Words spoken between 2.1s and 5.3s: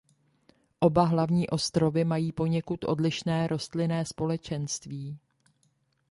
poněkud odlišné rostlinné společenství.